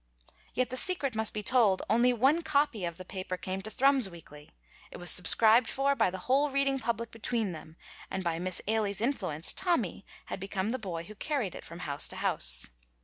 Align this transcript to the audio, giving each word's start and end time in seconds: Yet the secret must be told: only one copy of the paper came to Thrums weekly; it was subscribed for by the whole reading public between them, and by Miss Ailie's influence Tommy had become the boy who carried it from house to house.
Yet 0.55 0.71
the 0.71 0.77
secret 0.77 1.13
must 1.13 1.31
be 1.31 1.43
told: 1.43 1.83
only 1.87 2.11
one 2.11 2.41
copy 2.41 2.85
of 2.85 2.97
the 2.97 3.05
paper 3.05 3.37
came 3.37 3.61
to 3.61 3.69
Thrums 3.69 4.09
weekly; 4.09 4.49
it 4.89 4.97
was 4.97 5.11
subscribed 5.11 5.69
for 5.69 5.93
by 5.95 6.09
the 6.09 6.17
whole 6.25 6.49
reading 6.49 6.79
public 6.79 7.11
between 7.11 7.51
them, 7.51 7.75
and 8.09 8.23
by 8.23 8.39
Miss 8.39 8.63
Ailie's 8.67 8.99
influence 8.99 9.53
Tommy 9.53 10.03
had 10.25 10.39
become 10.39 10.71
the 10.71 10.79
boy 10.79 11.03
who 11.03 11.13
carried 11.13 11.53
it 11.53 11.63
from 11.63 11.81
house 11.81 12.07
to 12.07 12.15
house. 12.15 12.69